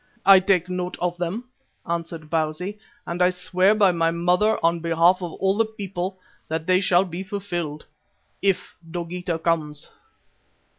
"I 0.25 0.39
take 0.39 0.67
note 0.67 0.97
of 0.97 1.15
them," 1.19 1.43
answered 1.87 2.27
Bausi, 2.31 2.79
"and 3.05 3.21
I 3.21 3.29
swear 3.29 3.75
by 3.75 3.91
my 3.91 4.09
mother 4.09 4.57
on 4.65 4.79
behalf 4.79 5.21
of 5.21 5.33
all 5.33 5.55
the 5.55 5.65
people, 5.65 6.17
that 6.47 6.65
they 6.65 6.81
shall 6.81 7.05
be 7.05 7.21
fulfilled 7.23 7.85
if 8.41 8.75
Dogeetah 8.89 9.37
comes." 9.43 9.87